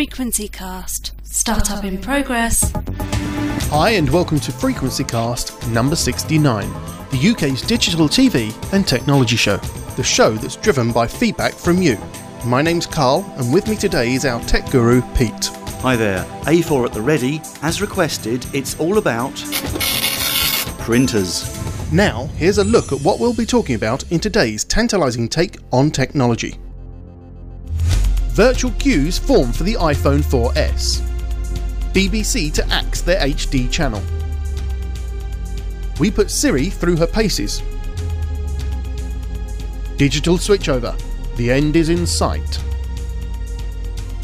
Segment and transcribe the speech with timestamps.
[0.00, 1.12] Frequency Cast.
[1.24, 2.72] Startup in progress.
[3.68, 6.66] Hi, and welcome to Frequency Cast number 69,
[7.10, 9.58] the UK's digital TV and technology show.
[9.96, 11.98] The show that's driven by feedback from you.
[12.46, 15.48] My name's Carl, and with me today is our tech guru, Pete.
[15.82, 17.42] Hi there, A4 at the ready.
[17.60, 19.34] As requested, it's all about
[20.78, 21.44] printers.
[21.92, 25.90] Now, here's a look at what we'll be talking about in today's tantalizing take on
[25.90, 26.58] technology.
[28.32, 31.02] Virtual queues form for the iPhone 4S.
[31.92, 34.00] BBC to axe their HD channel.
[35.98, 37.60] We put Siri through her paces.
[39.96, 40.98] Digital switchover.
[41.36, 42.62] The end is in sight.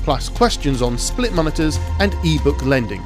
[0.04, 3.02] Plus questions on split monitors and ebook lending.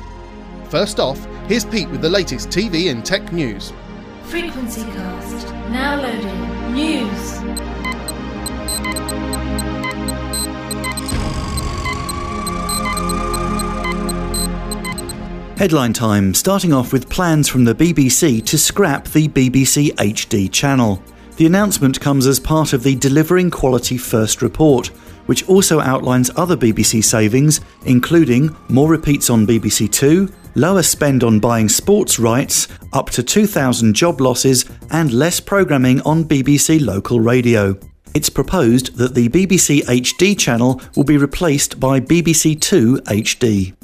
[0.68, 3.72] First off, here's Pete with the latest TV and tech news.
[4.24, 5.48] Frequency Cast.
[5.70, 6.74] Now loading.
[6.74, 7.69] News.
[15.60, 21.02] Headline time, starting off with plans from the BBC to scrap the BBC HD channel.
[21.36, 24.86] The announcement comes as part of the Delivering Quality First report,
[25.26, 31.40] which also outlines other BBC savings, including more repeats on BBC Two, lower spend on
[31.40, 37.78] buying sports rights, up to 2,000 job losses, and less programming on BBC local radio.
[38.14, 43.74] It's proposed that the BBC HD channel will be replaced by BBC Two HD.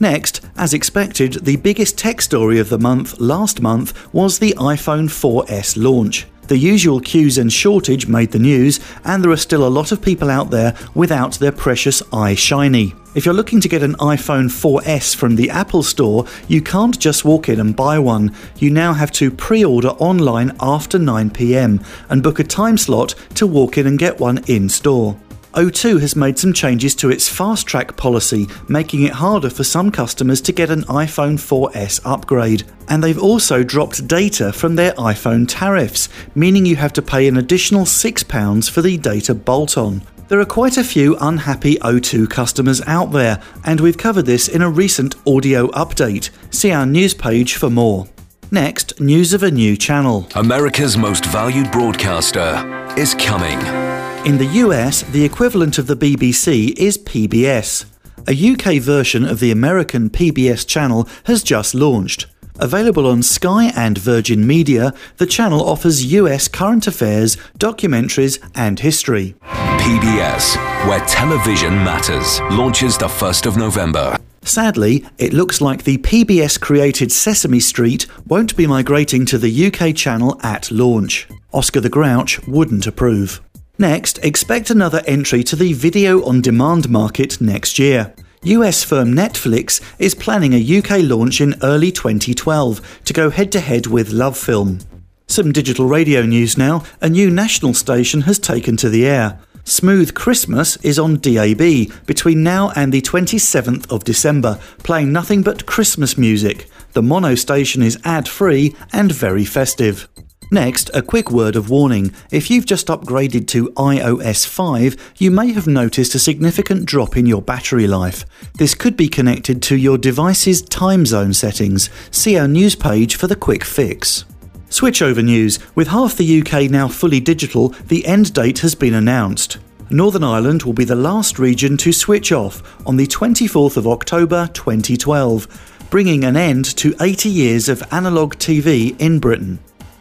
[0.00, 5.08] Next, as expected, the biggest tech story of the month last month was the iPhone
[5.08, 6.26] 4S launch.
[6.48, 10.02] The usual queues and shortage made the news, and there are still a lot of
[10.02, 12.94] people out there without their precious iShiny.
[13.14, 17.24] If you're looking to get an iPhone 4S from the Apple Store, you can't just
[17.24, 18.34] walk in and buy one.
[18.58, 23.46] You now have to pre order online after 9pm and book a time slot to
[23.46, 25.16] walk in and get one in store.
[25.54, 29.90] O2 has made some changes to its fast track policy, making it harder for some
[29.90, 32.64] customers to get an iPhone 4S upgrade.
[32.88, 37.36] And they've also dropped data from their iPhone tariffs, meaning you have to pay an
[37.36, 40.02] additional £6 for the data bolt on.
[40.26, 44.62] There are quite a few unhappy O2 customers out there, and we've covered this in
[44.62, 46.30] a recent audio update.
[46.50, 48.08] See our news page for more.
[48.50, 50.28] Next, news of a new channel.
[50.34, 53.93] America's most valued broadcaster is coming.
[54.24, 57.84] In the US, the equivalent of the BBC is PBS.
[58.26, 62.24] A UK version of the American PBS channel has just launched.
[62.58, 69.34] Available on Sky and Virgin Media, the channel offers US current affairs, documentaries, and history.
[69.42, 70.56] PBS,
[70.88, 74.16] where television matters, launches the 1st of November.
[74.40, 79.94] Sadly, it looks like the PBS created Sesame Street won't be migrating to the UK
[79.94, 81.28] channel at launch.
[81.52, 83.42] Oscar the Grouch wouldn't approve.
[83.78, 88.14] Next, expect another entry to the video on demand market next year.
[88.44, 93.58] US firm Netflix is planning a UK launch in early 2012 to go head to
[93.58, 94.84] head with LoveFilm.
[95.26, 96.84] Some digital radio news now.
[97.00, 99.40] A new national station has taken to the air.
[99.64, 105.66] Smooth Christmas is on DAB between now and the 27th of December, playing nothing but
[105.66, 106.68] Christmas music.
[106.92, 110.06] The mono station is ad free and very festive.
[110.50, 112.14] Next, a quick word of warning.
[112.30, 117.26] If you've just upgraded to iOS 5, you may have noticed a significant drop in
[117.26, 118.24] your battery life.
[118.58, 121.90] This could be connected to your device's time zone settings.
[122.10, 124.24] See our news page for the quick fix.
[124.68, 125.58] Switchover news.
[125.74, 129.58] With half the UK now fully digital, the end date has been announced.
[129.90, 134.48] Northern Ireland will be the last region to switch off on the 24th of October
[134.52, 139.58] 2012, bringing an end to 80 years of analogue TV in Britain.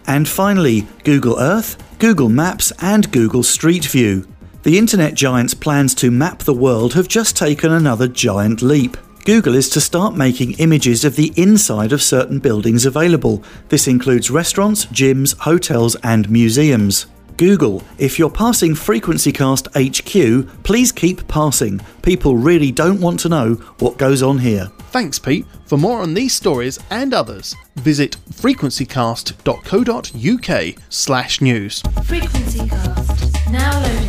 [0.07, 4.27] And finally, Google Earth, Google Maps, and Google Street View.
[4.63, 8.97] The internet giant's plans to map the world have just taken another giant leap.
[9.25, 13.41] Google is to start making images of the inside of certain buildings available.
[13.69, 17.05] This includes restaurants, gyms, hotels, and museums.
[17.37, 21.79] Google, if you're passing FrequencyCast HQ, please keep passing.
[22.01, 24.69] People really don't want to know what goes on here.
[24.93, 25.47] Thanks, Pete.
[25.65, 31.81] For more on these stories and others, visit frequencycast.co.uk slash news.
[32.05, 33.49] Frequency Cast.
[33.49, 34.02] Now.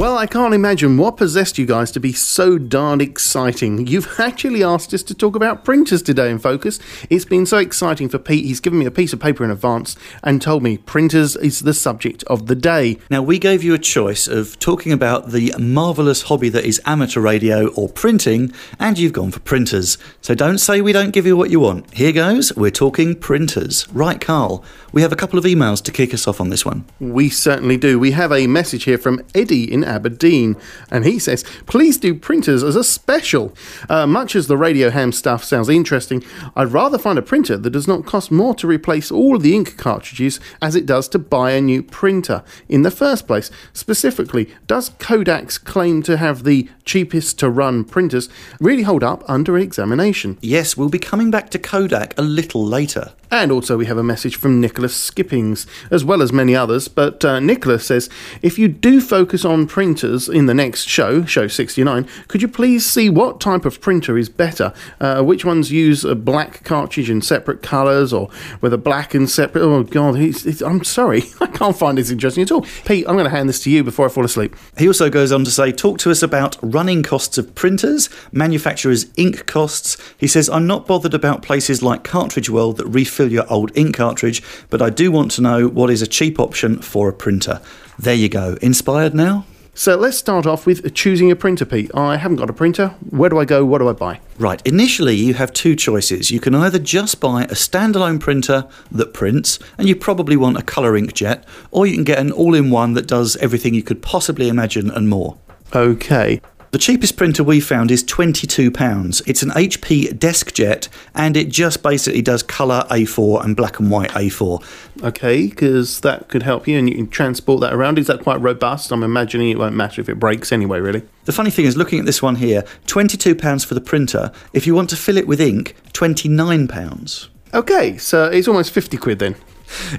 [0.00, 3.86] Well, I can't imagine what possessed you guys to be so darn exciting.
[3.86, 6.78] You've actually asked us to talk about printers today in Focus.
[7.10, 8.46] It's been so exciting for Pete.
[8.46, 11.74] He's given me a piece of paper in advance and told me printers is the
[11.74, 12.96] subject of the day.
[13.10, 17.20] Now, we gave you a choice of talking about the marvellous hobby that is amateur
[17.20, 19.98] radio or printing, and you've gone for printers.
[20.22, 21.92] So don't say we don't give you what you want.
[21.92, 23.86] Here goes, we're talking printers.
[23.92, 26.86] Right, Carl, we have a couple of emails to kick us off on this one.
[26.98, 27.98] We certainly do.
[27.98, 30.56] We have a message here from Eddie in Aberdeen.
[30.90, 33.52] And he says, please do printers as a special.
[33.88, 36.22] Uh, much as the Radio Ham stuff sounds interesting,
[36.56, 39.76] I'd rather find a printer that does not cost more to replace all the ink
[39.76, 43.50] cartridges as it does to buy a new printer in the first place.
[43.72, 48.28] Specifically, does Kodak's claim to have the cheapest to run printers
[48.60, 50.38] really hold up under examination?
[50.40, 53.12] Yes, we'll be coming back to Kodak a little later.
[53.32, 56.88] And also, we have a message from Nicholas Skippings, as well as many others.
[56.88, 58.10] But uh, Nicholas says
[58.42, 62.84] if you do focus on printers in the next show, show 69, could you please
[62.84, 64.74] see what type of printer is better?
[65.00, 68.28] Uh, which ones use a black cartridge in separate colours, or
[68.58, 69.62] whether black and separate?
[69.62, 71.22] Oh, God, he's, he's, I'm sorry.
[71.40, 72.62] I can't find this interesting at all.
[72.84, 74.56] Pete, I'm going to hand this to you before I fall asleep.
[74.76, 79.06] He also goes on to say, talk to us about running costs of printers, manufacturers'
[79.16, 79.96] ink costs.
[80.18, 83.96] He says, I'm not bothered about places like Cartridge World that refill your old ink
[83.96, 87.60] cartridge, but I do want to know what is a cheap option for a printer.
[87.98, 88.56] There you go.
[88.62, 89.46] Inspired now?
[89.72, 91.90] So let's start off with choosing a printer, Pete.
[91.94, 92.88] I haven't got a printer.
[93.08, 93.64] Where do I go?
[93.64, 94.20] What do I buy?
[94.36, 96.30] Right, initially you have two choices.
[96.30, 100.62] You can either just buy a standalone printer that prints, and you probably want a
[100.62, 104.02] colour inkjet, or you can get an all in one that does everything you could
[104.02, 105.38] possibly imagine and more.
[105.74, 106.40] Okay.
[106.72, 109.22] The cheapest printer we found is £22.
[109.26, 110.86] It's an HP DeskJet
[111.16, 114.64] and it just basically does colour A4 and black and white A4.
[115.02, 117.98] Okay, because that could help you and you can transport that around.
[117.98, 118.92] Is that quite robust?
[118.92, 121.02] I'm imagining it won't matter if it breaks anyway, really.
[121.24, 124.30] The funny thing is, looking at this one here, £22 for the printer.
[124.52, 127.28] If you want to fill it with ink, £29.
[127.52, 129.34] Okay, so it's almost 50 quid then.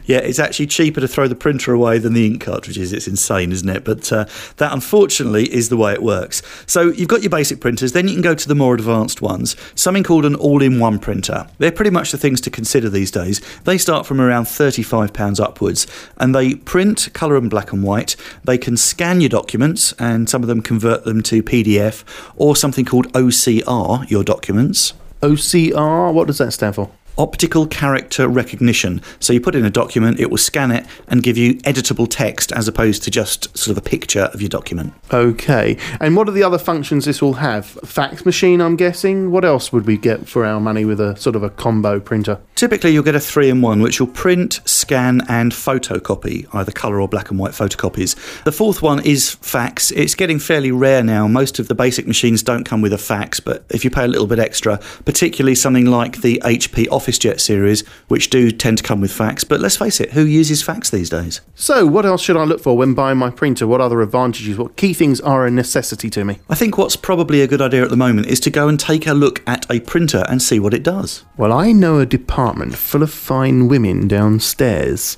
[0.05, 2.93] Yeah, it's actually cheaper to throw the printer away than the ink cartridges.
[2.93, 3.83] It's insane, isn't it?
[3.83, 4.25] But uh,
[4.57, 6.41] that unfortunately is the way it works.
[6.65, 9.55] So you've got your basic printers, then you can go to the more advanced ones,
[9.75, 11.47] something called an all in one printer.
[11.57, 13.41] They're pretty much the things to consider these days.
[13.63, 15.87] They start from around £35 upwards
[16.17, 18.15] and they print colour and black and white.
[18.43, 22.03] They can scan your documents and some of them convert them to PDF
[22.35, 24.93] or something called OCR, your documents.
[25.21, 26.91] OCR, what does that stand for?
[27.17, 29.01] Optical character recognition.
[29.19, 32.51] So you put in a document, it will scan it and give you editable text
[32.51, 34.93] as opposed to just sort of a picture of your document.
[35.11, 35.77] Okay.
[35.99, 37.65] And what are the other functions this will have?
[37.65, 39.31] Fax machine, I'm guessing.
[39.31, 42.39] What else would we get for our money with a sort of a combo printer?
[42.55, 47.01] Typically, you'll get a three in one, which will print, scan, and photocopy, either colour
[47.01, 48.15] or black and white photocopies.
[48.43, 49.89] The fourth one is fax.
[49.91, 51.27] It's getting fairly rare now.
[51.27, 54.07] Most of the basic machines don't come with a fax, but if you pay a
[54.07, 59.01] little bit extra, particularly something like the HP OfficeJet series, which do tend to come
[59.01, 59.43] with fax.
[59.43, 61.41] But let's face it, who uses fax these days?
[61.55, 63.65] So, what else should I look for when buying my printer?
[63.65, 64.57] What other advantages?
[64.57, 66.39] What key things are a necessity to me?
[66.49, 69.07] I think what's probably a good idea at the moment is to go and take
[69.07, 71.25] a look at a printer and see what it does.
[71.37, 75.17] Well, I know a department full of fine women downstairs.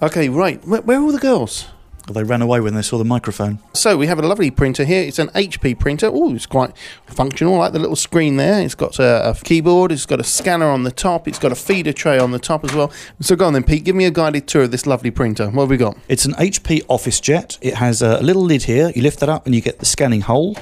[0.00, 0.64] Okay, right.
[0.64, 1.66] Where, where are all the girls?
[2.14, 3.58] They ran away when they saw the microphone.
[3.74, 5.02] So we have a lovely printer here.
[5.02, 6.08] It's an HP printer.
[6.12, 6.72] Oh, it's quite
[7.06, 7.54] functional.
[7.56, 8.60] I like the little screen there.
[8.62, 9.92] It's got a, a, keyboard.
[9.92, 11.28] It's got a scanner on the top.
[11.28, 12.90] It's got a feeder tray on the top as well.
[13.20, 13.84] So go on then, Pete.
[13.84, 15.50] Give me a guided tour of this lovely printer.
[15.50, 15.96] What have we got?
[16.08, 17.58] It's an HP OfficeJet.
[17.60, 18.92] It has a little lid here.
[18.94, 20.56] You lift that up and you get the scanning hole.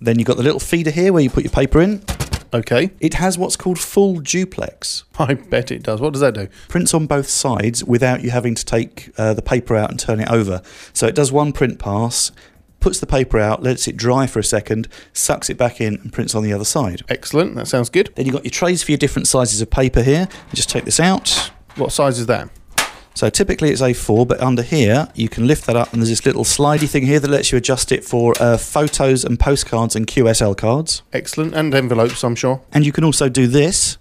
[0.00, 2.02] Then you've got the little feeder here where you put your paper in.
[2.54, 2.90] Okay.
[3.00, 5.04] It has what's called full duplex.
[5.18, 6.00] I bet it does.
[6.00, 6.48] What does that do?
[6.68, 10.20] Prints on both sides without you having to take uh, the paper out and turn
[10.20, 10.62] it over.
[10.92, 12.30] So it does one print pass,
[12.80, 16.12] puts the paper out, lets it dry for a second, sucks it back in, and
[16.12, 17.02] prints on the other side.
[17.08, 17.54] Excellent.
[17.54, 18.12] That sounds good.
[18.16, 20.28] Then you've got your trays for your different sizes of paper here.
[20.52, 21.50] just take this out.
[21.76, 22.50] What size is that?
[23.14, 26.26] So typically it's A4, but under here you can lift that up and there's this
[26.26, 30.06] little slidey thing here that lets you adjust it for uh, photos and postcards and
[30.06, 31.02] QSL cards.
[31.12, 31.54] Excellent.
[31.54, 32.60] And envelopes, I'm sure.
[32.72, 33.98] And you can also do this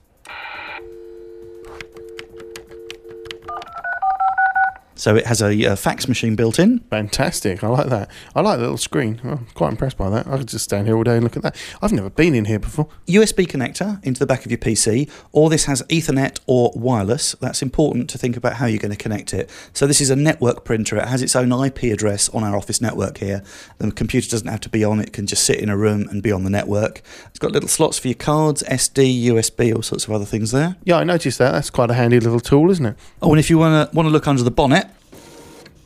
[5.02, 6.78] So it has a, a, fax machine built in.
[6.92, 7.64] Fantastic.
[7.64, 8.12] I like that.
[8.36, 9.20] I like the little screen.
[9.24, 10.28] I'm quite impressed by that.
[10.28, 11.58] I could just stand here all day and look at that.
[11.82, 12.88] I've never been in here before.
[13.08, 17.36] USB connector into the back of your PC, or this has Ethernet or wireless.
[17.42, 19.50] That's important to think about how you're going to connect it.
[19.74, 20.98] So this is a network printer.
[20.98, 23.42] It has its own IP address on our office network here.
[23.80, 25.00] The computer doesn't have to be on.
[25.00, 27.02] It can just sit in a room and be on the network.
[27.26, 30.76] It's got little slots for your cards, SD, USB, all sorts of other things there.
[30.84, 31.54] Yeah, I noticed that.
[31.54, 32.96] That's quite a handy little tool, isn't it?
[33.20, 34.91] Oh, and if you want to want to look under the bonnet,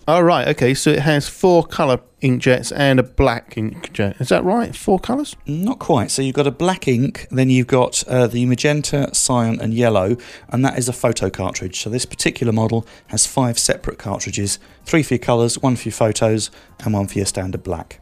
[0.08, 0.48] Oh, right.
[0.50, 0.76] Okay.
[0.76, 4.22] So it has four colour inkjets and a black inkjet.
[4.22, 4.76] Is that right?
[4.76, 5.36] Four colours?
[5.48, 6.12] Not quite.
[6.12, 10.18] So you've got a black ink, then you've got uh, the magenta, cyan, and yellow,
[10.50, 11.82] and that is a photo cartridge.
[11.82, 15.94] So this particular model has five separate cartridges three for your colours, one for your
[15.94, 16.52] photos,
[16.84, 18.00] and one for your standard black.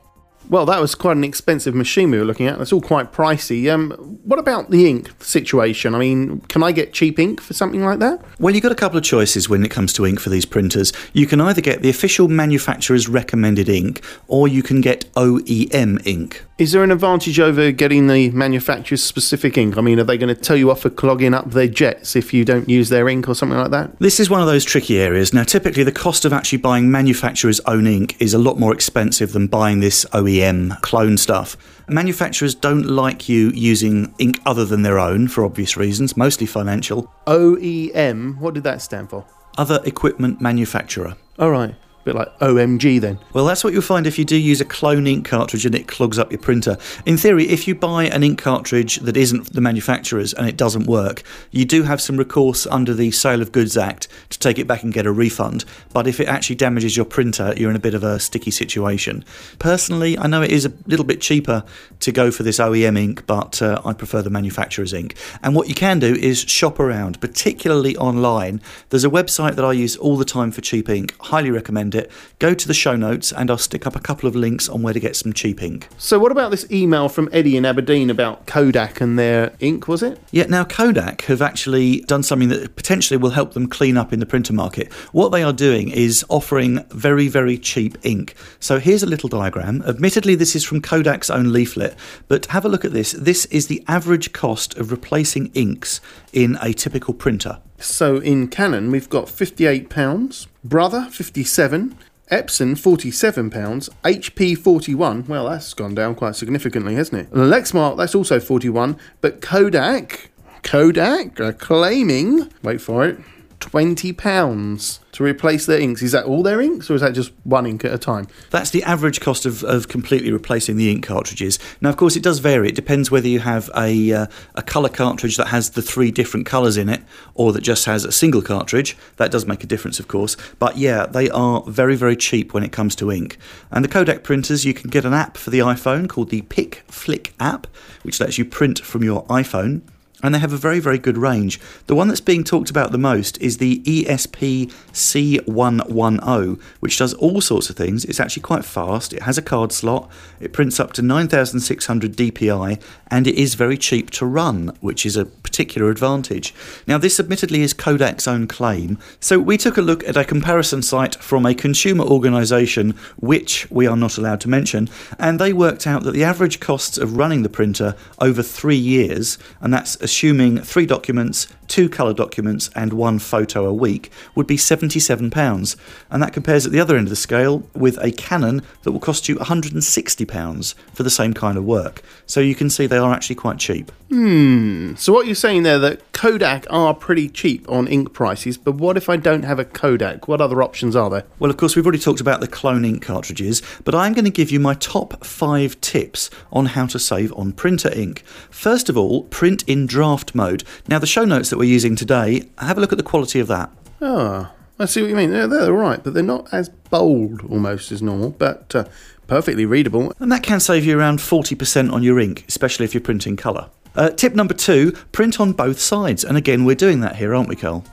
[0.54, 2.60] Well, that was quite an expensive machine we were looking at.
[2.60, 3.74] That's all quite pricey.
[3.74, 3.90] Um,
[4.24, 5.96] what about the ink situation?
[5.96, 8.24] I mean, can I get cheap ink for something like that?
[8.38, 10.94] Well, you've got a couple of choices when it comes to ink for these printers.
[11.12, 16.46] You can either get the official manufacturer's recommended ink, or you can get OEM ink.
[16.60, 19.76] Is there an advantage over getting the manufacturer's specific ink?
[19.76, 22.32] I mean, are they going to tell you off for clogging up their jets if
[22.32, 23.98] you don't use their ink or something like that?
[23.98, 25.34] This is one of those tricky areas.
[25.34, 29.34] Now, typically, the cost of actually buying manufacturer's own ink is a lot more expensive
[29.34, 31.58] than buying this OEM clone stuff.
[31.90, 37.12] Manufacturers don't like you using ink other than their own for obvious reasons, mostly financial.
[37.26, 39.26] OEM, what did that stand for?
[39.58, 41.16] Other equipment manufacturer.
[41.40, 41.74] All right.
[42.04, 43.20] Bit like OMG then.
[43.34, 45.88] Well, that's what you'll find if you do use a clone ink cartridge and it
[45.88, 46.78] clogs up your printer.
[47.06, 50.86] In theory, if you buy an ink cartridge that isn't the manufacturer's and it doesn't
[50.86, 54.68] work, you do have some recourse under the Sale of Goods Act to take it
[54.68, 55.66] back and get a refund.
[55.94, 59.24] But if it actually damages your printer, you're in a bit of a sticky situation.
[59.60, 61.64] Personally, I know it is a little bit cheaper
[62.02, 65.16] to go for this OEM ink, but uh, I prefer the manufacturer's ink.
[65.42, 68.62] And what you can do is shop around, particularly online.
[68.90, 71.16] There's a website that I use all the time for cheap ink.
[71.20, 72.12] Highly recommend it.
[72.40, 74.94] Go to the show notes and I'll stick up a couple of links on where
[74.94, 75.88] to get some cheap ink.
[75.98, 80.04] So, what about this email from Eddie in Aberdeen about Kodak and their ink, was
[80.04, 80.20] it?
[80.32, 84.20] Yeah, now Kodak have actually done something that potentially will help them clean up in
[84.20, 84.92] the printer market.
[85.12, 88.36] What they are doing is offering very, very cheap ink.
[88.60, 89.84] So here's a little diagram.
[89.84, 91.96] Admittedly, this is from Kodak's own leaflet,
[92.28, 93.14] but have a look at this.
[93.14, 97.60] This is the average cost of replacing inks in a typical printer.
[97.84, 101.98] So, in Canon, we've got £58, Brother 57
[102.32, 107.32] Epson £47, HP 41 well, that's gone down quite significantly, hasn't it?
[107.32, 110.32] Lexmark, that's also 41 but Kodak,
[110.64, 113.20] Kodak are claiming, wait for it,
[113.66, 116.02] £20 to replace their inks.
[116.02, 118.28] Is that all their inks, or is that just one ink at a time?
[118.50, 121.60] That's the average cost of, of completely replacing the ink cartridges.
[121.82, 122.70] Now, of course, it does vary.
[122.70, 126.46] It depends whether you have a, uh, a colour cartridge that has the three different
[126.46, 127.02] colours in it
[127.36, 128.98] or that just has a single cartridge.
[129.18, 130.36] That does make a difference, of course.
[130.60, 133.38] But yeah, they are very, very cheap when it comes to ink.
[133.72, 136.84] And the Kodak printers, you can get an app for the iPhone called the Pic
[136.88, 137.68] Flick app,
[138.02, 139.82] which lets you print from your iPhone
[140.24, 141.60] and they have a very, very good range.
[141.88, 147.42] The one that's being talked about the most is the ESP C110, which does all
[147.42, 148.06] sorts of things.
[148.06, 152.82] It's actually quite fast, it has a card slot, it prints up to 9600 DPI,
[153.08, 156.54] and it is very cheap to run, which is a particular advantage.
[156.88, 160.82] Now, this admittedly is Kodak's own claim, so we took a look at a comparison
[160.82, 164.90] site from a consumer organisation, which we are not allowed to mention,
[165.20, 169.38] and they worked out that the average costs of running the printer over three years,
[169.60, 174.58] and that's assuming three documents, two colour documents, and one photo a week, would be
[174.58, 175.76] £77.
[176.12, 179.00] And that compares at the other end of the scale with a Canon that will
[179.00, 182.04] cost you £160 for the same kind of work.
[182.28, 183.92] So you can see they are actually quite cheap.
[184.10, 184.94] Hmm.
[184.94, 188.96] So, what you're saying there that Kodak are pretty cheap on ink prices, but what
[188.96, 190.28] if I don't have a Kodak?
[190.28, 191.24] What other options are there?
[191.40, 194.30] Well, of course, we've already talked about the clone ink cartridges, but I'm going to
[194.30, 198.24] give you my top five tips on how to save on printer ink.
[198.52, 200.66] First of all, print in draft mode.
[200.90, 203.48] Now, the show notes that we're using today, have a look at the quality of
[203.48, 203.72] that.
[204.02, 205.32] Ah, I see what you mean.
[205.32, 208.84] They're, they're all right, but they're not as bold almost as normal, but uh,
[209.28, 210.12] perfectly readable.
[210.20, 213.70] And that can save you around 40% on your ink, especially if you're printing colour.
[213.96, 216.26] Uh, tip number two print on both sides.
[216.26, 217.86] And again, we're doing that here, aren't we, Carl?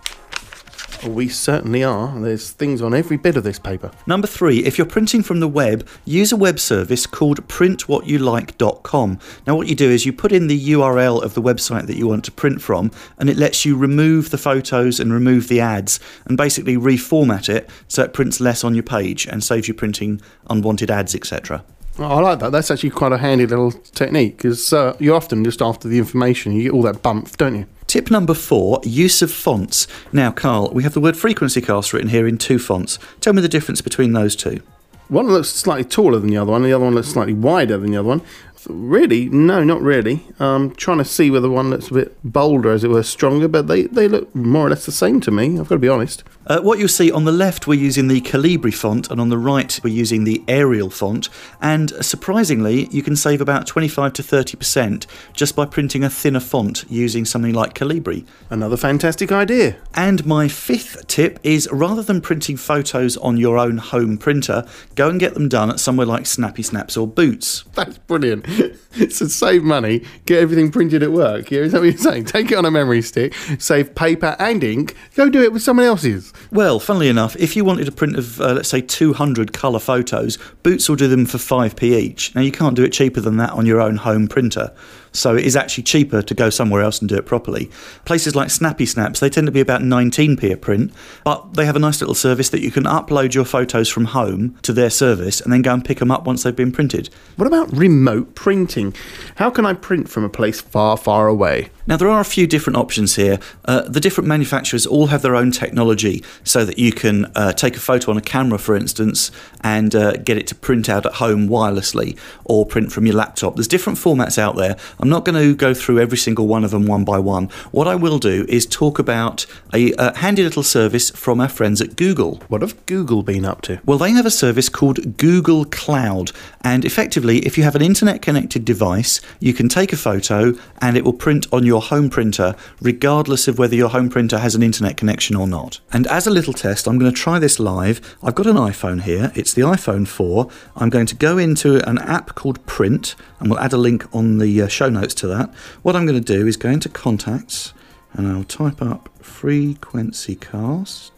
[1.07, 2.19] We certainly are.
[2.21, 3.91] There's things on every bit of this paper.
[4.07, 9.19] Number three, if you're printing from the web, use a web service called printwhatyouLike.com.
[9.47, 12.07] Now, what you do is you put in the URL of the website that you
[12.07, 16.01] want to print from, and it lets you remove the photos and remove the ads
[16.27, 20.21] and basically reformat it so it prints less on your page and saves you printing
[20.49, 21.65] unwanted ads, etc.
[21.99, 22.53] Oh, I like that.
[22.53, 26.53] That's actually quite a handy little technique because uh, you're often just after the information.
[26.53, 27.67] You get all that bump, don't you?
[27.91, 29.89] Tip number four use of fonts.
[30.13, 33.01] Now, Carl, we have the word frequency cast written here in two fonts.
[33.19, 34.63] Tell me the difference between those two.
[35.09, 37.91] One looks slightly taller than the other one, the other one looks slightly wider than
[37.91, 38.23] the other one.
[38.69, 39.29] Really?
[39.29, 40.25] No, not really.
[40.39, 43.67] I'm trying to see whether one looks a bit bolder, as it were, stronger, but
[43.67, 45.59] they, they look more or less the same to me.
[45.59, 46.23] I've got to be honest.
[46.51, 49.39] Uh, what you'll see on the left, we're using the Calibri font, and on the
[49.39, 51.29] right, we're using the Arial font.
[51.63, 56.85] And surprisingly, you can save about 25 to 30% just by printing a thinner font
[56.91, 58.27] using something like Calibri.
[58.51, 59.77] Another fantastic idea.
[59.95, 64.67] And my fifth tip is rather than printing photos on your own home printer,
[64.97, 67.63] go and get them done at somewhere like Snappy Snaps or Boots.
[67.75, 68.45] That's brilliant.
[69.13, 71.53] so save money, get everything printed at work.
[71.53, 72.25] Yeah, is that what you're saying?
[72.25, 75.87] Take it on a memory stick, save paper and ink, go do it with someone
[75.87, 76.33] else's.
[76.51, 80.39] Well, funnily enough, if you wanted a print of, uh, let's say, 200 colour photos,
[80.63, 82.35] Boots will do them for 5p each.
[82.35, 84.73] Now, you can't do it cheaper than that on your own home printer.
[85.13, 87.71] So it is actually cheaper to go somewhere else and do it properly.
[88.05, 90.93] Places like Snappy Snaps, they tend to be about 19p a print,
[91.25, 94.57] but they have a nice little service that you can upload your photos from home
[94.63, 97.11] to their service and then go and pick them up once they've been printed.
[97.37, 98.95] What about remote printing?
[99.37, 101.71] How can I print from a place far, far away?
[101.87, 103.41] Now, there are a few different options here.
[103.65, 107.77] Uh, the different manufacturers all have their own technology so that you can uh, take
[107.77, 111.15] a photo on a camera, for instance, and uh, get it to print out at
[111.15, 113.57] home wirelessly or print from your laptop.
[113.57, 114.77] There's different formats out there.
[115.01, 117.47] I'm not going to go through every single one of them one by one.
[117.71, 121.81] What I will do is talk about a, a handy little service from our friends
[121.81, 122.43] at Google.
[122.49, 123.81] What have Google been up to?
[123.87, 128.21] Well, they have a service called Google Cloud, and effectively, if you have an internet
[128.21, 130.53] connected device, you can take a photo
[130.83, 134.55] and it will print on your home printer, regardless of whether your home printer has
[134.55, 135.81] an internet connection or not.
[135.93, 138.17] And as a little test, I'm going to try this live.
[138.23, 140.51] I've got an iPhone here, it's the iPhone 4.
[140.77, 144.39] I'm going to go into an app called Print, and we'll add a link on
[144.39, 145.53] the uh, show notes to that.
[145.83, 147.73] What I'm going to do is go into contacts
[148.13, 151.13] and I'll type up frequency cast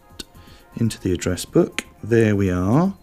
[0.77, 1.85] into the address book.
[2.03, 2.95] There we are.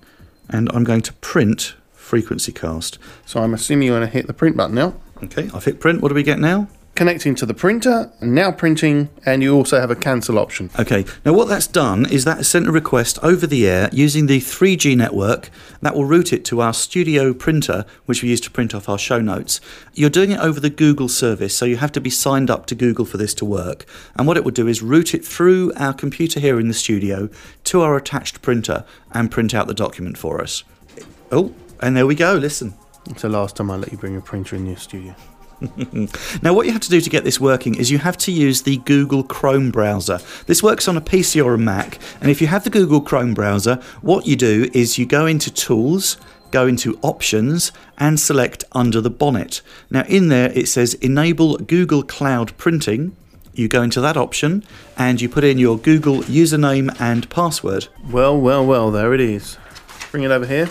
[0.50, 2.98] And I'm going to print frequency cast.
[3.26, 4.96] So I'm assuming you're going to hit the print button now.
[5.24, 6.02] Okay, I've hit print.
[6.02, 6.68] What do we get now?
[7.00, 10.70] Connecting to the printer, now printing, and you also have a cancel option.
[10.78, 14.42] Okay, now what that's done is that sent a request over the air using the
[14.42, 15.50] 3G network
[15.82, 18.98] that will route it to our studio printer, which we use to print off our
[18.98, 19.62] show notes.
[19.94, 22.76] You're doing it over the Google service, so you have to be signed up to
[22.76, 23.86] Google for this to work.
[24.18, 27.30] And what it will do is route it through our computer here in the studio
[27.64, 30.66] to our attached printer and print out the document for us.
[31.32, 32.74] Oh, and there we go, listen.
[33.10, 35.16] It's the last time I let you bring a printer in your studio.
[36.42, 38.62] Now, what you have to do to get this working is you have to use
[38.62, 40.20] the Google Chrome browser.
[40.46, 43.34] This works on a PC or a Mac, and if you have the Google Chrome
[43.34, 46.18] browser, what you do is you go into Tools,
[46.52, 49.62] go into Options, and select Under the Bonnet.
[49.90, 53.16] Now, in there it says Enable Google Cloud Printing.
[53.54, 54.64] You go into that option
[54.98, 57.90] and you put in your Google username and password.
[58.10, 59.58] Well, well, well, there it is.
[60.12, 60.70] Bring it over here.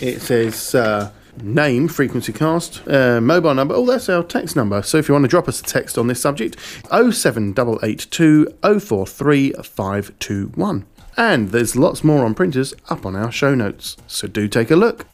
[0.00, 1.10] It says uh,
[1.42, 3.74] name, frequency cast, uh, mobile number.
[3.74, 4.82] Oh, that's our text number.
[4.82, 6.56] So if you want to drop us a text on this subject,
[6.90, 8.46] 07882
[8.80, 10.86] 043 521.
[11.16, 13.96] And there's lots more on printers up on our show notes.
[14.06, 15.06] So do take a look.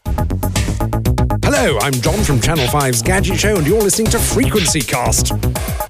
[1.44, 5.32] Hello, I'm John from Channel 5's Gadget Show, and you're listening to Frequency Cast.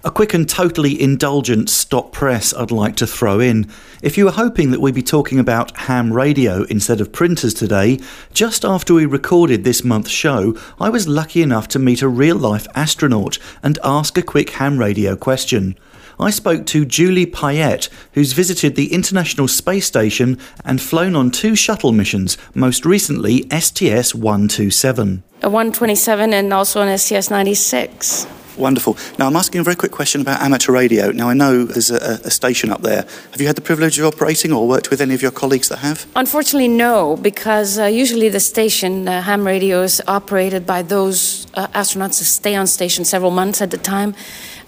[0.04, 3.70] A quick and totally indulgent stop press I'd like to throw in.
[4.02, 8.00] If you were hoping that we'd be talking about ham radio instead of printers today,
[8.32, 12.34] just after we recorded this month's show, I was lucky enough to meet a real
[12.34, 15.78] life astronaut and ask a quick ham radio question.
[16.18, 21.54] I spoke to Julie Payette, who's visited the International Space Station and flown on two
[21.54, 25.22] shuttle missions, most recently STS 127.
[25.42, 28.26] a 127 and also an STS 96.
[28.56, 28.96] Wonderful.
[29.18, 31.10] Now, I'm asking a very quick question about amateur radio.
[31.10, 33.06] Now, I know there's a, a station up there.
[33.30, 35.78] Have you had the privilege of operating or worked with any of your colleagues that
[35.78, 36.06] have?
[36.14, 41.66] Unfortunately, no, because uh, usually the station, uh, ham radio, is operated by those uh,
[41.68, 44.14] astronauts who stay on station several months at a time.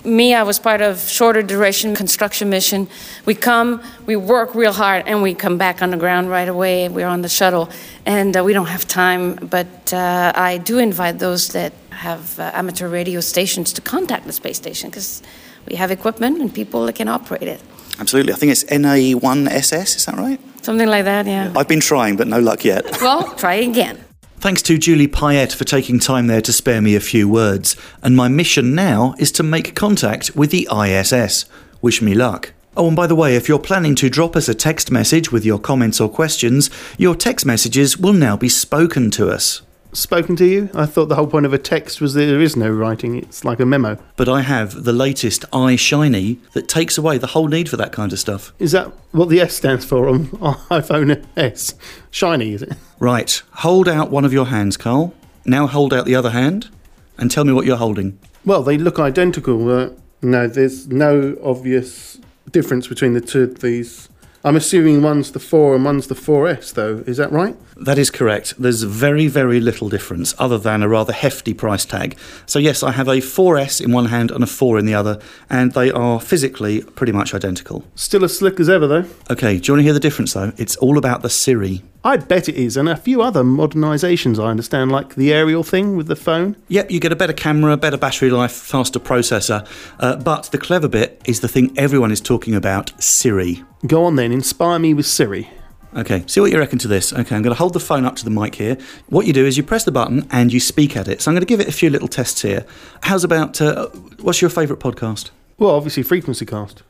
[0.04, 2.88] Me, I was part of shorter duration construction mission.
[3.24, 6.90] We come, we work real hard, and we come back on the ground right away.
[6.90, 7.70] We're on the shuttle,
[8.04, 9.36] and uh, we don't have time.
[9.36, 14.32] But uh, I do invite those that have uh, amateur radio stations to contact the
[14.32, 15.22] space station because
[15.66, 17.62] we have equipment and people that can operate it.
[17.98, 18.32] Absolutely.
[18.32, 20.40] I think it's NA1SS, is that right?
[20.62, 21.52] Something like that, yeah.
[21.56, 22.84] I've been trying, but no luck yet.
[23.00, 24.03] Well, try again.
[24.44, 27.76] Thanks to Julie Payette for taking time there to spare me a few words.
[28.02, 31.46] And my mission now is to make contact with the ISS.
[31.80, 32.52] Wish me luck.
[32.76, 35.46] Oh, and by the way, if you're planning to drop us a text message with
[35.46, 39.62] your comments or questions, your text messages will now be spoken to us.
[39.94, 40.70] Spoken to you?
[40.74, 43.44] I thought the whole point of a text was that there is no writing, it's
[43.44, 43.96] like a memo.
[44.16, 48.12] But I have the latest iShiny that takes away the whole need for that kind
[48.12, 48.52] of stuff.
[48.59, 50.26] Is that what the S stands for on
[50.68, 51.74] iPhone S?
[52.11, 52.72] Shiny, is it?
[52.98, 55.14] Right, hold out one of your hands, Carl.
[55.44, 56.70] Now hold out the other hand
[57.16, 58.18] and tell me what you're holding.
[58.44, 59.70] Well, they look identical.
[59.70, 59.90] Uh,
[60.22, 62.18] no, there's no obvious
[62.50, 64.09] difference between the two of these.
[64.44, 67.02] I'm assuming one's the 4 and one's the 4S, though.
[67.07, 67.57] Is that right?
[67.76, 68.52] That is correct.
[68.59, 72.18] There's very, very little difference other than a rather hefty price tag.
[72.44, 75.18] So, yes, I have a 4S in one hand and a 4 in the other,
[75.48, 77.85] and they are physically pretty much identical.
[77.94, 79.07] Still as slick as ever, though.
[79.30, 80.52] Okay, do you want to hear the difference though?
[80.59, 81.83] It's all about the Siri.
[82.06, 85.96] I bet it is, and a few other modernisations I understand, like the aerial thing
[85.96, 86.54] with the phone.
[86.68, 89.66] Yep, you get a better camera, better battery life, faster processor.
[89.98, 93.64] Uh, but the clever bit is the thing everyone is talking about Siri.
[93.86, 95.48] Go on then, inspire me with Siri.
[95.96, 97.10] Okay, see what you reckon to this.
[97.10, 98.76] Okay, I'm going to hold the phone up to the mic here.
[99.08, 101.22] What you do is you press the button and you speak at it.
[101.22, 102.66] So I'm going to give it a few little tests here.
[103.04, 103.86] How's about, uh,
[104.20, 105.30] what's your favourite podcast?
[105.56, 106.82] Well, obviously, Frequency Cast.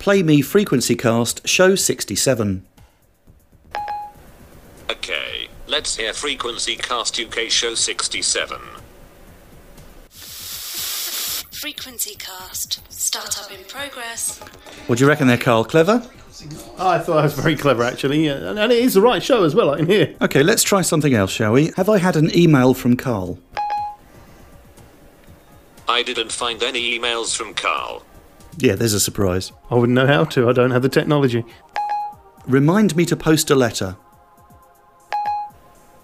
[0.00, 2.66] Play me Frequency Cast, show 67.
[4.90, 8.58] Okay, let's hear Frequency Cast UK Show 67.
[11.52, 12.80] Frequency Cast.
[12.92, 14.40] Startup in progress.
[14.88, 15.64] What do you reckon there, Carl?
[15.64, 16.02] Clever?
[16.76, 18.32] I thought that was very clever, actually, yeah.
[18.32, 20.16] and and it is the right show as well, I can hear.
[20.22, 21.70] Okay, let's try something else, shall we?
[21.76, 23.38] Have I had an email from Carl?
[25.88, 28.02] I didn't find any emails from Carl.
[28.58, 29.52] Yeah, there's a surprise.
[29.70, 31.44] I wouldn't know how to, I don't have the technology.
[32.48, 33.96] Remind me to post a letter.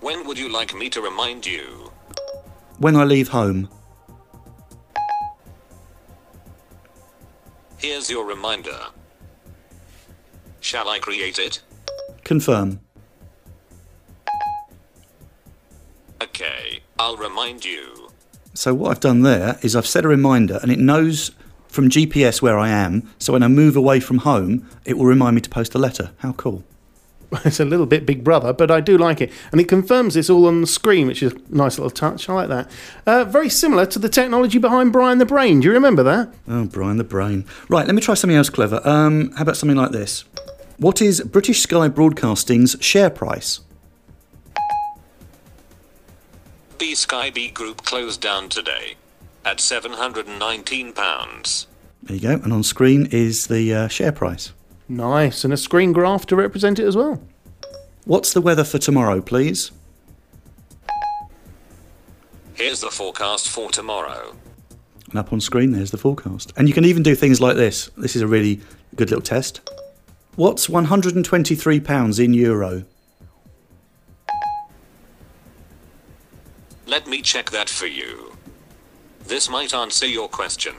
[0.06, 1.90] When would you like me to remind you?
[2.78, 3.68] When I leave home.
[7.78, 8.78] Here's your reminder.
[10.60, 11.60] Shall I create it?
[12.22, 12.78] Confirm.
[16.22, 18.08] Okay, I'll remind you.
[18.54, 21.32] So what I've done there is I've set a reminder and it knows
[21.66, 25.34] from GPS where I am, so when I move away from home, it will remind
[25.34, 26.12] me to post a letter.
[26.18, 26.62] How cool.
[27.44, 29.32] It's a little bit Big Brother, but I do like it.
[29.52, 32.28] And it confirms this all on the screen, which is a nice little touch.
[32.28, 32.70] I like that.
[33.06, 35.60] Uh, very similar to the technology behind Brian the Brain.
[35.60, 36.32] Do you remember that?
[36.48, 37.44] Oh, Brian the Brain.
[37.68, 38.80] Right, let me try something else clever.
[38.84, 40.24] Um, how about something like this?
[40.78, 43.60] What is British Sky Broadcasting's share price?
[46.78, 48.96] BSkyB Group closed down today
[49.44, 51.66] at £719.
[52.02, 52.32] There you go.
[52.42, 54.52] And on screen is the uh, share price.
[54.88, 55.44] Nice.
[55.44, 57.20] And a screen graph to represent it as well.
[58.04, 59.72] What's the weather for tomorrow, please?
[62.54, 64.36] Here's the forecast for tomorrow.
[65.10, 66.52] And up on screen, there's the forecast.
[66.56, 67.90] And you can even do things like this.
[67.96, 68.60] This is a really
[68.94, 69.60] good little test.
[70.36, 72.84] What's £123 in euro?
[76.86, 78.36] Let me check that for you.
[79.24, 80.74] This might answer your question.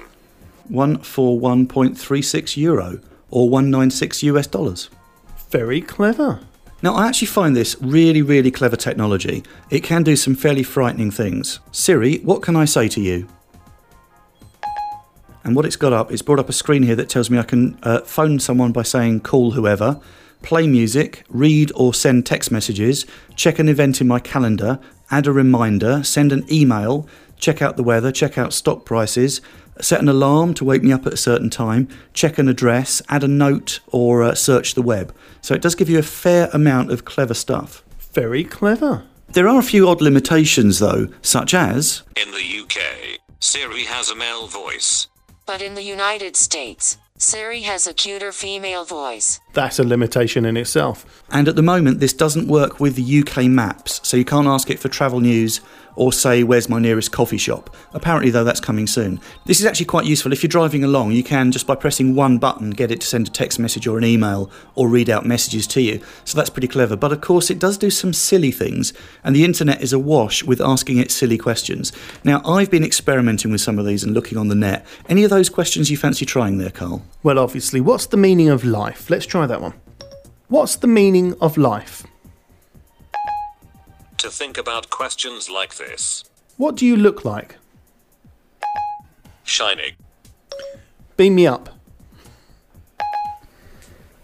[0.72, 4.89] 141.36 euro or 196 US dollars.
[5.49, 6.39] Very clever.
[6.83, 9.43] Now, I actually find this really, really clever technology.
[9.71, 11.59] It can do some fairly frightening things.
[11.71, 13.27] Siri, what can I say to you?
[15.43, 17.43] And what it's got up, it's brought up a screen here that tells me I
[17.43, 19.99] can uh, phone someone by saying call whoever,
[20.43, 24.77] play music, read or send text messages, check an event in my calendar,
[25.09, 29.41] add a reminder, send an email, check out the weather, check out stock prices,
[29.83, 33.23] set an alarm to wake me up at a certain time, check an address, add
[33.23, 35.15] a note, or uh, search the web.
[35.41, 37.83] So it does give you a fair amount of clever stuff.
[38.13, 39.03] Very clever.
[39.29, 44.15] There are a few odd limitations though, such as In the UK, Siri has a
[44.15, 45.07] male voice.
[45.45, 49.39] But in the United States, Siri has a cuter female voice.
[49.53, 51.23] That's a limitation in itself.
[51.31, 54.69] And at the moment, this doesn't work with the UK maps, so you can't ask
[54.69, 55.59] it for travel news
[55.97, 57.75] or say, Where's my nearest coffee shop?
[57.93, 59.19] Apparently, though, that's coming soon.
[59.45, 60.31] This is actually quite useful.
[60.31, 63.27] If you're driving along, you can just by pressing one button get it to send
[63.27, 66.01] a text message or an email or read out messages to you.
[66.23, 66.95] So that's pretty clever.
[66.95, 70.62] But of course, it does do some silly things, and the internet is awash with
[70.62, 71.91] asking it silly questions.
[72.23, 74.86] Now, I've been experimenting with some of these and looking on the net.
[75.10, 77.03] Any of those questions you fancy trying there, Carl?
[77.23, 79.10] Well, obviously, what's the meaning of life?
[79.10, 79.73] Let's try that one.
[80.47, 82.05] What's the meaning of life?
[84.17, 86.23] To think about questions like this.
[86.58, 87.58] What do you look like?
[89.43, 89.93] Shining.
[91.17, 91.69] Beam me up.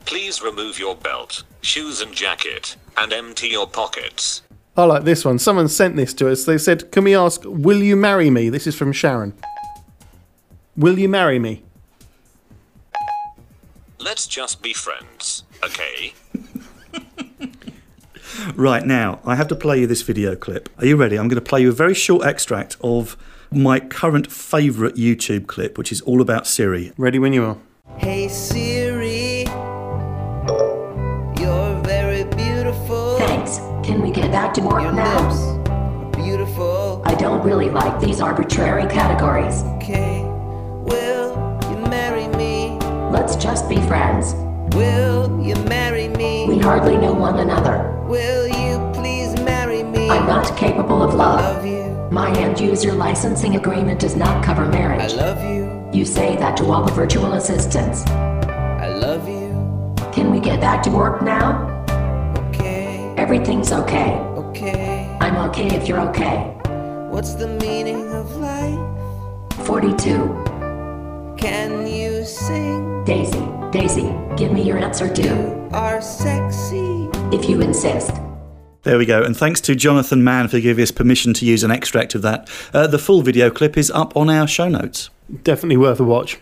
[0.05, 4.41] Please remove your belt, shoes and jacket, and empty your pockets.
[4.75, 5.37] I like this one.
[5.37, 6.45] Someone sent this to us.
[6.45, 8.49] They said, Can we ask, will you marry me?
[8.49, 9.33] This is from Sharon.
[10.75, 11.61] Will you marry me?
[13.99, 16.13] Let's just be friends, okay?
[18.55, 20.69] Right now, I have to play you this video clip.
[20.77, 21.17] Are you ready?
[21.17, 23.15] I'm going to play you a very short extract of
[23.51, 26.91] my current favourite YouTube clip, which is all about Siri.
[26.97, 27.57] Ready when you are.
[27.97, 29.41] Hey Siri,
[31.39, 33.17] you're very beautiful.
[33.19, 33.57] Thanks.
[33.87, 35.27] Can we get back to more Your now?
[35.27, 37.01] lips are beautiful.
[37.05, 39.61] I don't really like these arbitrary categories.
[39.77, 42.77] Okay, will you marry me?
[43.11, 44.33] Let's just be friends.
[44.75, 46.45] Will you marry me?
[46.47, 47.91] We hardly know one another.
[48.07, 50.09] Will you please marry me?
[50.09, 51.55] I'm not capable of I love.
[51.57, 51.83] love you.
[52.11, 55.13] My end user licensing agreement does not cover marriage.
[55.13, 55.63] I love you.
[55.93, 58.05] You say that to all the virtual assistants.
[58.07, 59.51] I love you.
[60.11, 61.69] Can we get back to work now?
[62.49, 63.13] Okay.
[63.17, 64.15] Everything's okay.
[64.35, 65.15] Okay.
[65.21, 66.49] I'm okay if you're okay.
[67.09, 68.79] What's the meaning of life?
[69.67, 71.35] 42.
[71.37, 73.03] Can you sing?
[73.05, 73.37] Daisy,
[73.73, 75.23] Daisy, give me your answer too.
[75.23, 77.09] You are sexy.
[77.31, 78.11] If you insist.
[78.83, 79.23] There we go.
[79.23, 82.47] And thanks to Jonathan Mann for giving us permission to use an extract of that.
[82.71, 85.09] Uh, the full video clip is up on our show notes.
[85.41, 86.37] Definitely worth a watch.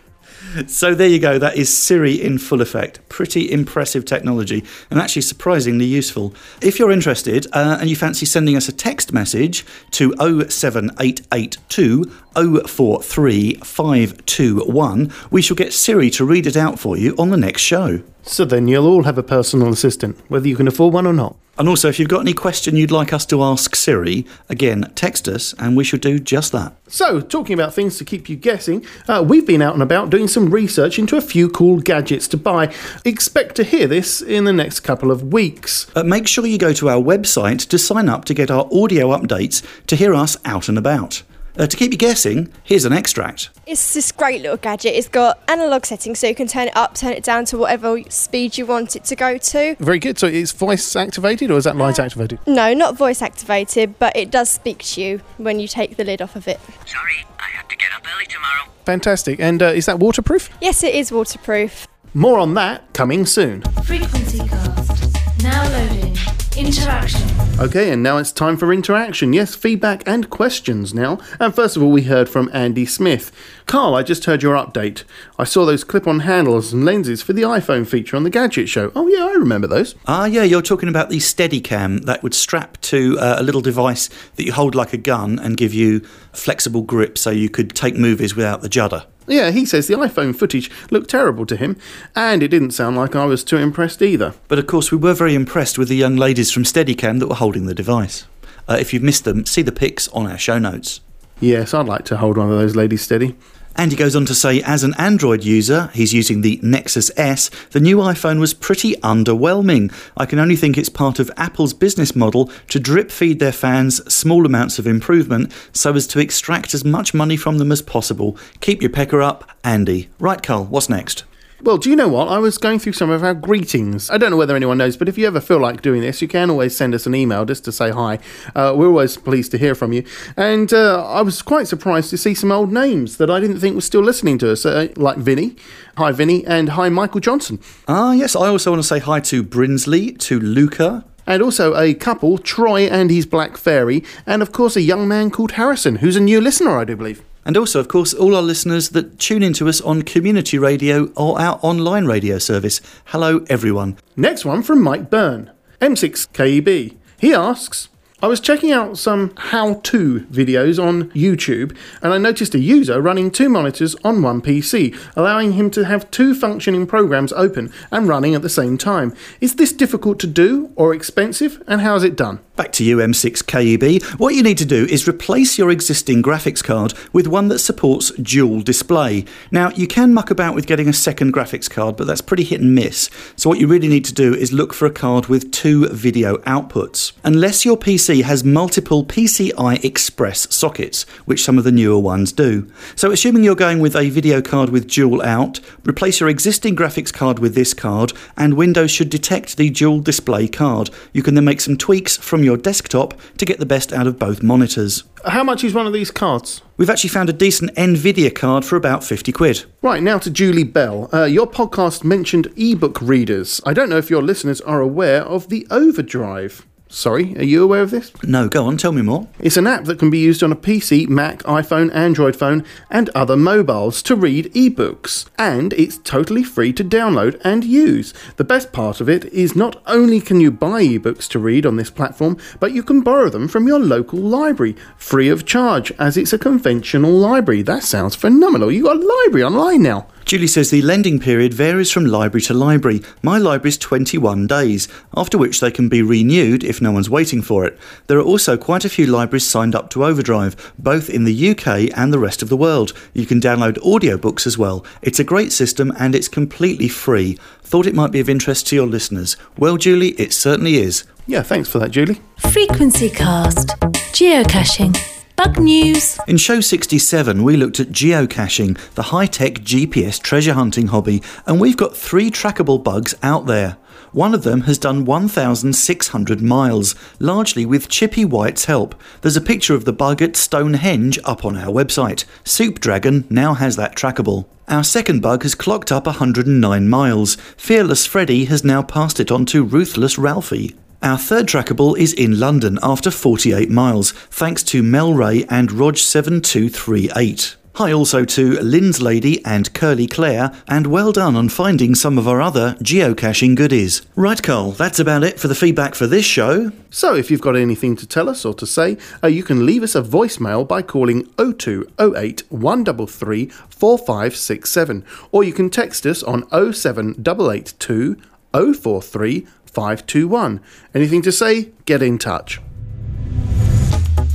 [0.66, 1.38] So there you go.
[1.38, 3.00] That is Siri in full effect.
[3.08, 6.34] Pretty impressive technology and actually surprisingly useful.
[6.60, 13.54] If you're interested uh, and you fancy sending us a text message to 07882 043
[13.54, 18.02] 521, we shall get Siri to read it out for you on the next show.
[18.22, 21.36] So then you'll all have a personal assistant, whether you can afford one or not.
[21.58, 25.28] And also, if you've got any question you'd like us to ask Siri, again, text
[25.28, 26.74] us and we shall do just that.
[26.88, 30.28] So, talking about things to keep you guessing, uh, we've been out and about doing
[30.28, 32.74] some research into a few cool gadgets to buy.
[33.04, 35.90] Expect to hear this in the next couple of weeks.
[35.94, 39.08] Uh, make sure you go to our website to sign up to get our audio
[39.08, 41.22] updates to hear us out and about.
[41.58, 43.50] Uh, to keep you guessing, here's an extract.
[43.66, 44.94] It's this great little gadget.
[44.94, 47.98] It's got analog settings, so you can turn it up, turn it down to whatever
[48.08, 49.76] speed you want it to go to.
[49.78, 50.18] Very good.
[50.18, 52.38] So, it's voice activated or is that light activated?
[52.46, 56.22] No, not voice activated, but it does speak to you when you take the lid
[56.22, 56.58] off of it.
[56.86, 58.70] Sorry, I have to get up early tomorrow.
[58.86, 59.38] Fantastic.
[59.38, 60.48] And uh, is that waterproof?
[60.60, 61.86] Yes, it is waterproof.
[62.14, 63.62] More on that coming soon.
[63.84, 65.42] Frequency cast.
[65.42, 66.11] Now loading.
[66.56, 67.22] Interaction.
[67.58, 69.32] Okay, and now it's time for interaction.
[69.32, 71.18] Yes, feedback and questions now.
[71.40, 73.32] And first of all, we heard from Andy Smith.
[73.66, 75.04] Carl, I just heard your update.
[75.38, 78.68] I saw those clip on handles and lenses for the iPhone feature on the Gadget
[78.68, 78.92] Show.
[78.94, 79.94] Oh, yeah, I remember those.
[80.06, 84.10] Ah, yeah, you're talking about the Steadicam that would strap to uh, a little device
[84.36, 86.00] that you hold like a gun and give you
[86.32, 89.06] flexible grip so you could take movies without the judder.
[89.26, 91.76] Yeah, he says the iPhone footage looked terrible to him,
[92.16, 94.34] and it didn't sound like I was too impressed either.
[94.48, 97.34] But of course, we were very impressed with the young ladies from Steadicam that were
[97.34, 98.26] holding the device.
[98.68, 101.00] Uh, if you've missed them, see the pics on our show notes.
[101.40, 103.36] Yes, I'd like to hold one of those ladies steady.
[103.76, 107.50] And he goes on to say, as an Android user, he's using the Nexus S,
[107.70, 109.92] the new iPhone was pretty underwhelming.
[110.16, 114.02] I can only think it's part of Apple's business model to drip feed their fans
[114.12, 118.36] small amounts of improvement so as to extract as much money from them as possible.
[118.60, 120.10] Keep your pecker up, Andy.
[120.18, 121.24] Right, Carl, what's next?
[121.64, 122.26] Well, do you know what?
[122.26, 124.10] I was going through some of our greetings.
[124.10, 126.26] I don't know whether anyone knows, but if you ever feel like doing this, you
[126.26, 128.18] can always send us an email just to say hi.
[128.56, 130.04] Uh, we're always pleased to hear from you.
[130.36, 133.76] And uh, I was quite surprised to see some old names that I didn't think
[133.76, 135.54] were still listening to us, uh, like Vinny.
[135.98, 136.44] Hi, Vinny.
[136.44, 137.60] And hi, Michael Johnson.
[137.86, 141.94] Ah, yes, I also want to say hi to Brinsley, to Luca, and also a
[141.94, 146.16] couple, Troy and his Black Fairy, and of course a young man called Harrison, who's
[146.16, 147.22] a new listener, I do believe.
[147.44, 151.40] And also, of course, all our listeners that tune into us on community radio or
[151.40, 152.80] our online radio service.
[153.06, 153.96] Hello, everyone.
[154.16, 155.50] Next one from Mike Byrne,
[155.80, 156.96] M6KEB.
[157.18, 157.88] He asks,
[158.22, 163.02] I was checking out some how to videos on YouTube and I noticed a user
[163.02, 168.06] running two monitors on one PC, allowing him to have two functioning programs open and
[168.06, 169.12] running at the same time.
[169.40, 172.38] Is this difficult to do or expensive and how is it done?
[172.54, 174.20] Back to you, M6KEB.
[174.20, 178.12] What you need to do is replace your existing graphics card with one that supports
[178.12, 179.24] dual display.
[179.50, 182.60] Now, you can muck about with getting a second graphics card, but that's pretty hit
[182.60, 183.08] and miss.
[183.36, 186.36] So, what you really need to do is look for a card with two video
[186.38, 187.12] outputs.
[187.24, 192.70] Unless your PC has multiple PCI Express sockets, which some of the newer ones do.
[192.94, 197.12] So, assuming you're going with a video card with dual out, replace your existing graphics
[197.12, 200.90] card with this card, and Windows should detect the dual display card.
[201.14, 204.18] You can then make some tweaks from your desktop to get the best out of
[204.18, 205.04] both monitors.
[205.24, 206.62] How much is one of these cards?
[206.76, 209.64] We've actually found a decent Nvidia card for about 50 quid.
[209.80, 211.08] Right, now to Julie Bell.
[211.12, 213.60] Uh, your podcast mentioned ebook readers.
[213.64, 216.66] I don't know if your listeners are aware of the Overdrive.
[216.94, 218.12] Sorry, are you aware of this?
[218.22, 219.26] No, go on, tell me more.
[219.40, 223.08] It's an app that can be used on a PC, Mac, iPhone, Android phone, and
[223.14, 225.24] other mobiles to read ebooks.
[225.38, 228.12] And it's totally free to download and use.
[228.36, 231.76] The best part of it is not only can you buy ebooks to read on
[231.76, 236.18] this platform, but you can borrow them from your local library, free of charge, as
[236.18, 237.62] it's a conventional library.
[237.62, 238.70] That sounds phenomenal.
[238.70, 240.08] You got a library online now.
[240.24, 243.02] Julie says the lending period varies from library to library.
[243.22, 247.64] My library's 21 days, after which they can be renewed if no one's waiting for
[247.64, 247.78] it.
[248.06, 251.96] There are also quite a few libraries signed up to Overdrive, both in the UK
[251.96, 252.92] and the rest of the world.
[253.12, 254.84] You can download audiobooks as well.
[255.02, 257.38] It's a great system and it's completely free.
[257.62, 259.36] Thought it might be of interest to your listeners.
[259.58, 261.04] Well, Julie, it certainly is.
[261.26, 262.20] Yeah, thanks for that, Julie.
[262.38, 263.68] Frequency cast.
[264.12, 265.21] Geocaching.
[265.44, 266.20] Bug news.
[266.28, 271.60] In show 67, we looked at geocaching, the high tech GPS treasure hunting hobby, and
[271.60, 273.76] we've got three trackable bugs out there.
[274.12, 278.94] One of them has done 1,600 miles, largely with Chippy White's help.
[279.22, 282.24] There's a picture of the bug at Stonehenge up on our website.
[282.44, 284.46] Soup Dragon now has that trackable.
[284.68, 287.34] Our second bug has clocked up 109 miles.
[287.56, 290.76] Fearless Freddy has now passed it on to Ruthless Ralphie.
[291.02, 297.56] Our third trackable is in London after 48 miles, thanks to Mel Ray and Rog7238.
[297.74, 302.28] Hi also to Lynn's Lady and Curly Claire, and well done on finding some of
[302.28, 304.02] our other geocaching goodies.
[304.14, 306.70] Right, Carl, that's about it for the feedback for this show.
[306.90, 309.82] So, if you've got anything to tell us or to say, uh, you can leave
[309.82, 318.18] us a voicemail by calling 0208 133 4567, or you can text us on 07882
[318.52, 320.60] 043 521.
[320.94, 321.72] Anything to say?
[321.86, 322.60] Get in touch.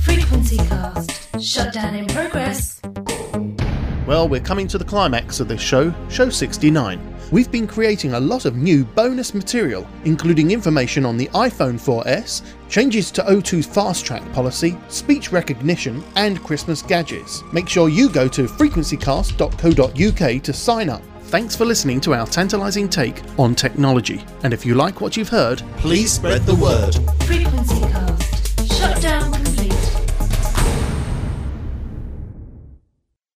[0.02, 1.40] Frequency Cast.
[1.40, 2.80] Shutdown in progress.
[4.06, 7.14] Well, we're coming to the climax of this show, show 69.
[7.30, 12.42] We've been creating a lot of new bonus material, including information on the iPhone 4S,
[12.70, 17.42] changes to O2's fast track policy, speech recognition, and Christmas gadgets.
[17.52, 21.02] Make sure you go to frequencycast.co.uk to sign up.
[21.28, 24.24] Thanks for listening to our tantalising take on technology.
[24.44, 26.94] And if you like what you've heard, please spread the word.
[27.24, 28.07] Frequency Cast.